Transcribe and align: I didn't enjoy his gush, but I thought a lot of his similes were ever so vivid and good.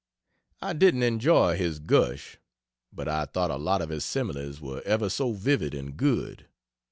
I 0.63 0.73
didn't 0.73 1.03
enjoy 1.03 1.55
his 1.55 1.77
gush, 1.77 2.39
but 2.91 3.07
I 3.07 3.25
thought 3.25 3.51
a 3.51 3.55
lot 3.55 3.83
of 3.83 3.89
his 3.89 4.03
similes 4.03 4.59
were 4.59 4.81
ever 4.83 5.09
so 5.09 5.33
vivid 5.33 5.75
and 5.75 5.95
good. 5.95 6.47